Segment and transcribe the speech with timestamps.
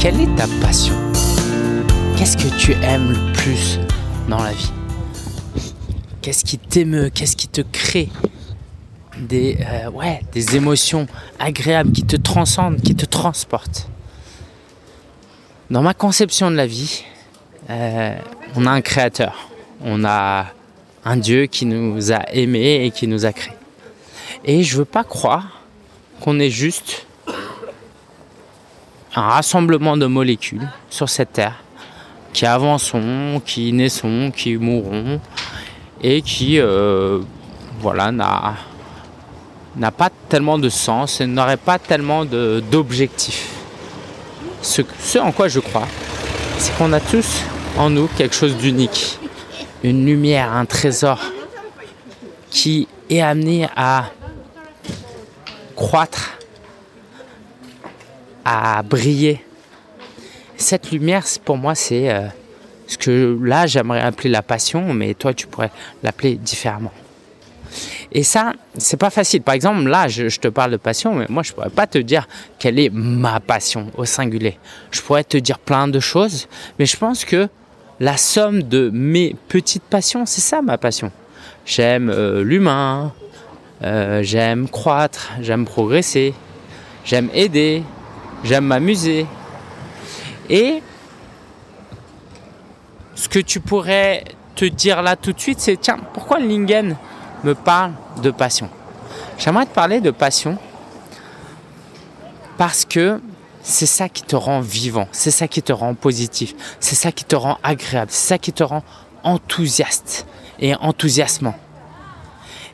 [0.00, 0.94] quelle est ta passion?
[2.16, 3.78] Qu'est-ce que tu aimes le plus
[4.30, 4.72] dans la vie?
[6.22, 7.10] Qu'est-ce qui t'émeut?
[7.10, 8.08] Qu'est-ce qui te crée
[9.18, 11.06] des, euh, ouais, des émotions
[11.38, 13.90] agréables qui te transcendent, qui te transportent?
[15.70, 17.04] Dans ma conception de la vie,
[17.68, 18.16] euh,
[18.56, 19.50] on a un créateur.
[19.82, 20.46] On a
[21.04, 23.56] un Dieu qui nous a aimés et qui nous a créés.
[24.46, 25.60] Et je veux pas croire
[26.22, 27.06] qu'on est juste
[29.14, 31.56] un rassemblement de molécules sur cette terre
[32.32, 34.02] qui avanceront, qui naissent,
[34.36, 35.20] qui mourront
[36.02, 37.18] et qui euh,
[37.80, 38.54] voilà n'a
[39.76, 43.50] n'a pas tellement de sens et n'aurait pas tellement d'objectifs.
[44.62, 45.86] Ce, ce en quoi je crois,
[46.58, 47.44] c'est qu'on a tous
[47.78, 49.18] en nous quelque chose d'unique,
[49.84, 51.20] une lumière, un trésor
[52.50, 54.06] qui est amené à
[55.76, 56.38] croître,
[58.44, 59.44] à briller.
[60.56, 62.26] Cette lumière, pour moi, c'est euh,
[62.86, 65.70] ce que là, j'aimerais appeler la passion, mais toi, tu pourrais
[66.02, 66.92] l'appeler différemment.
[68.12, 69.42] Et ça, c'est pas facile.
[69.42, 72.26] Par exemple, là, je, te parle de passion, mais moi, je pourrais pas te dire
[72.58, 74.58] quelle est ma passion au singulier.
[74.90, 77.48] Je pourrais te dire plein de choses, mais je pense que
[78.00, 81.12] la somme de mes petites passions, c'est ça ma passion.
[81.64, 83.12] J'aime euh, l'humain,
[83.82, 86.34] euh, j'aime croître, j'aime progresser,
[87.04, 87.82] j'aime aider,
[88.44, 89.26] j'aime m'amuser.
[90.48, 90.82] Et
[93.14, 94.24] ce que tu pourrais
[94.56, 96.96] te dire là tout de suite, c'est tiens, pourquoi Lingen
[97.44, 98.68] me parle de passion?
[99.38, 100.58] J'aimerais te parler de passion
[102.58, 103.20] parce que
[103.62, 107.24] c'est ça qui te rend vivant, c'est ça qui te rend positif, c'est ça qui
[107.24, 108.82] te rend agréable, c'est ça qui te rend
[109.22, 110.26] enthousiaste
[110.58, 111.54] et enthousiasmant.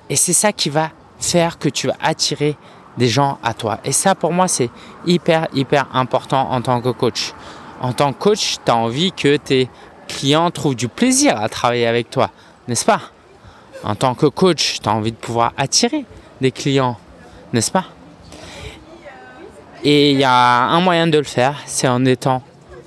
[0.09, 2.57] Et c'est ça qui va faire que tu vas attirer
[2.97, 3.79] des gens à toi.
[3.85, 4.71] Et ça, pour moi, c'est
[5.07, 7.33] hyper, hyper important en tant que coach.
[7.81, 9.69] En tant que coach, tu as envie que tes
[10.09, 12.31] clients trouvent du plaisir à travailler avec toi,
[12.69, 13.01] n'est-ce pas?
[13.85, 16.05] En tant que coach, tu as envie de pouvoir attirer
[16.41, 16.97] des clients,
[17.53, 17.85] n'est-ce pas?
[19.85, 22.43] Et il y a un moyen de le faire, c'est en étant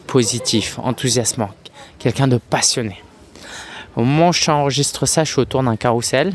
[0.08, 1.52] positif, enthousiasmant,
[2.00, 3.02] quelqu'un de passionné.
[3.96, 4.82] Au moment où ça, je
[5.32, 6.34] suis autour d'un carrousel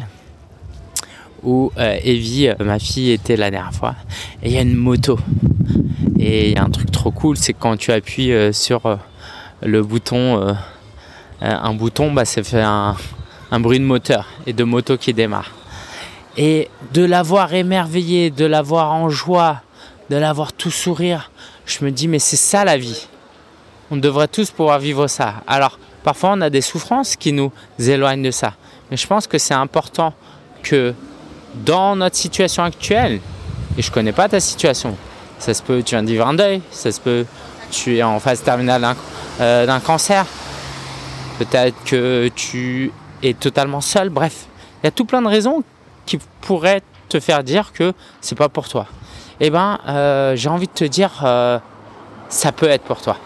[1.45, 3.95] où euh, Evie, euh, ma fille, était la dernière fois.
[4.43, 5.19] Et il y a une moto.
[6.19, 8.99] Et il y a un truc trop cool, c'est quand tu appuies euh, sur
[9.63, 10.55] le bouton,
[11.41, 12.97] un bouton, bah, ça fait un,
[13.51, 15.51] un, bruit de moteur et de moto qui démarre.
[16.37, 19.63] Et de l'avoir émerveillé, de l'avoir en joie,
[20.11, 21.31] de l'avoir tout sourire,
[21.67, 23.07] je me dis, mais c'est ça la vie.
[23.91, 25.37] On devrait tous pouvoir vivre ça.
[25.47, 28.55] Alors, parfois, on a des souffrances qui nous éloignent de ça.
[28.91, 30.13] Mais je pense que c'est important
[30.63, 30.95] que
[31.55, 33.21] dans notre situation actuelle,
[33.77, 34.97] et je connais pas ta situation,
[35.39, 37.27] ça se peut tu viens de vivre un deuil, ça se peut
[37.71, 38.95] tu es en phase terminale d'un
[39.41, 40.27] euh, cancer,
[41.39, 44.47] peut-être que tu es totalement seul, bref,
[44.83, 45.63] il y a tout plein de raisons
[46.07, 48.87] qui pourraient te faire dire que c'est pas pour toi.
[49.41, 51.59] Eh ben, euh, j'ai envie de te dire, euh,
[52.29, 53.17] ça peut être pour toi.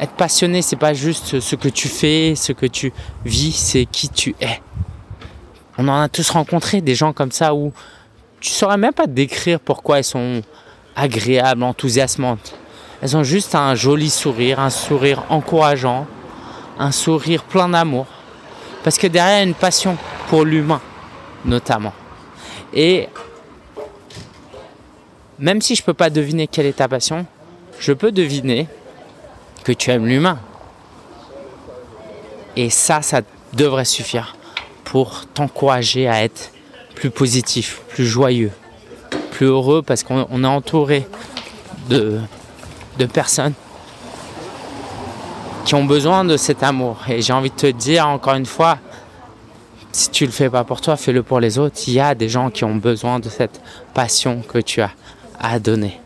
[0.00, 2.92] Être passionné, c'est pas juste ce que tu fais, ce que tu
[3.24, 4.60] vis, c'est qui tu es.
[5.82, 7.72] On en a tous rencontré des gens comme ça où
[8.38, 10.42] tu saurais même pas décrire pourquoi elles sont
[10.94, 12.54] agréables, enthousiasmantes.
[13.00, 16.06] Elles ont juste un joli sourire, un sourire encourageant,
[16.78, 18.04] un sourire plein d'amour.
[18.84, 19.96] Parce que derrière, il y a une passion
[20.28, 20.82] pour l'humain,
[21.46, 21.94] notamment.
[22.74, 23.08] Et
[25.38, 27.24] même si je ne peux pas deviner quelle est ta passion,
[27.78, 28.68] je peux deviner
[29.64, 30.40] que tu aimes l'humain.
[32.54, 33.22] Et ça, ça
[33.54, 34.36] devrait suffire
[34.90, 36.50] pour t'encourager à être
[36.96, 38.50] plus positif, plus joyeux,
[39.30, 41.06] plus heureux parce qu'on est entouré
[41.88, 42.18] de,
[43.14, 43.52] personnes
[45.64, 46.98] qui ont besoin de cet amour.
[47.08, 48.78] Et j'ai envie de te dire encore une fois,
[49.92, 51.76] si tu le fais pas pour toi, fais-le pour les autres.
[51.86, 53.60] Il y a des gens qui ont besoin de cette
[53.94, 54.90] passion que tu as
[55.38, 56.00] à donner.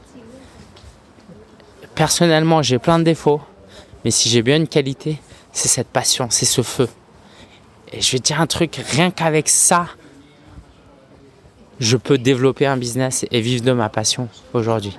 [1.95, 3.41] Personnellement, j'ai plein de défauts,
[4.05, 5.23] mais si j'ai bien une qualité,
[5.53, 6.91] c'est cette passion, c'est ce feu.
[7.95, 9.87] Et je vais te dire un truc, rien qu'avec ça,
[11.79, 14.99] je peux développer un business et vivre de ma passion aujourd'hui.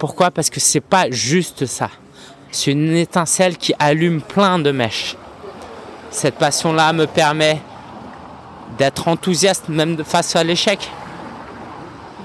[0.00, 0.32] Pourquoi?
[0.32, 1.88] Parce que c'est pas juste ça.
[2.50, 5.16] C'est une étincelle qui allume plein de mèches.
[6.10, 7.60] Cette passion-là me permet
[8.76, 10.90] d'être enthousiaste même face à l'échec.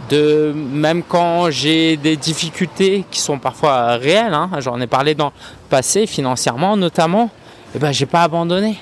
[0.10, 5.28] De même quand j'ai des difficultés qui sont parfois réelles, hein, j'en ai parlé dans
[5.28, 8.78] le passé financièrement notamment, et eh ben j'ai pas abandonné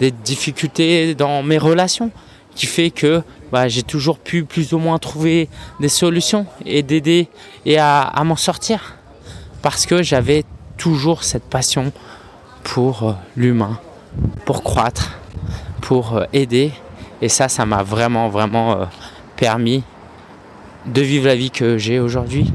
[0.00, 2.10] des difficultés dans mes relations
[2.54, 3.22] qui fait que
[3.52, 5.48] bah, j'ai toujours pu plus ou moins trouver
[5.80, 7.28] des solutions et d'aider
[7.64, 8.96] et à, m'en sortir.
[9.62, 10.44] parce que j'avais
[10.76, 11.92] toujours cette passion
[12.62, 13.78] pour euh, l'humain,
[14.44, 15.18] pour croître,
[15.80, 16.72] pour euh, aider.
[17.22, 18.84] Et ça, ça m'a vraiment, vraiment euh,
[19.36, 19.82] permis
[20.86, 22.52] de vivre la vie que j'ai aujourd'hui,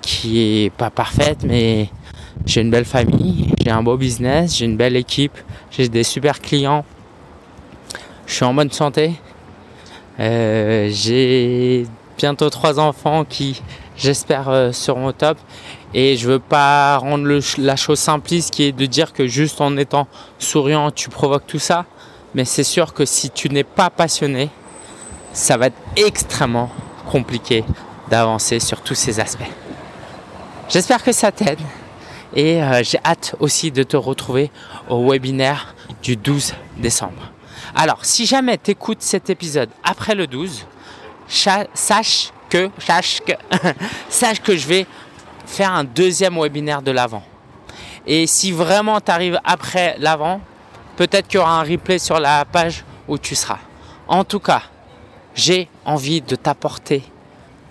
[0.00, 1.88] qui est pas parfaite, mais
[2.46, 5.38] j'ai une belle famille, j'ai un beau business, j'ai une belle équipe,
[5.76, 6.84] j'ai des super clients,
[8.26, 9.14] je suis en bonne santé,
[10.18, 11.86] j'ai
[12.16, 13.60] bientôt trois enfants qui,
[13.96, 15.38] j'espère, seront au top
[15.92, 19.76] et je veux pas rendre la chose simpliste qui est de dire que juste en
[19.76, 20.06] étant
[20.38, 21.86] souriant, tu provoques tout ça.
[22.34, 24.50] Mais c'est sûr que si tu n'es pas passionné,
[25.32, 26.70] ça va être extrêmement
[27.10, 27.64] compliqué
[28.08, 29.50] d'avancer sur tous ces aspects.
[30.68, 31.60] J'espère que ça t'aide.
[32.34, 34.50] Et euh, j'ai hâte aussi de te retrouver
[34.88, 37.30] au webinaire du 12 décembre.
[37.74, 40.66] Alors, si jamais tu écoutes cet épisode après le 12,
[41.28, 43.32] sache que, sache que,
[44.08, 44.86] sache que je vais
[45.46, 47.22] faire un deuxième webinaire de l'avant.
[48.06, 50.40] Et si vraiment tu arrives après l'avant,
[50.96, 53.58] peut-être qu'il y aura un replay sur la page où tu seras.
[54.08, 54.62] En tout cas,
[55.34, 57.02] j'ai envie de t'apporter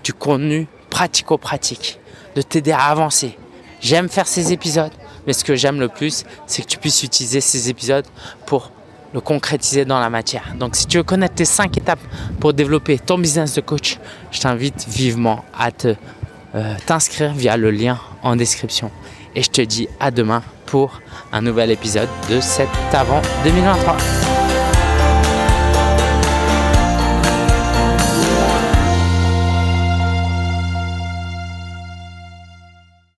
[0.03, 1.99] du contenu pratico-pratique,
[2.35, 3.37] de t'aider à avancer.
[3.83, 4.93] J'aime faire ces épisodes,
[5.27, 8.05] mais ce que j'aime le plus, c'est que tu puisses utiliser ces épisodes
[8.45, 8.71] pour
[9.13, 10.55] le concrétiser dans la matière.
[10.57, 11.99] Donc si tu veux connaître tes 5 étapes
[12.39, 13.99] pour développer ton business de coach,
[14.31, 18.89] je t'invite vivement à euh, t'inscrire via le lien en description.
[19.35, 21.01] Et je te dis à demain pour
[21.33, 24.42] un nouvel épisode de cet avant 2023.